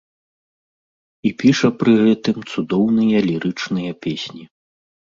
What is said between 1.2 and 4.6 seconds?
І піша пры гэтым цудоўныя лірычныя песні.